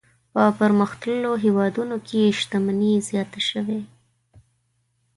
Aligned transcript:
په 0.33 0.41
پرمختللو 0.59 1.31
هېوادونو 1.45 1.95
کې 2.07 2.21
شتمني 2.39 2.93
زیاته 3.07 3.39
شوې. 3.49 3.79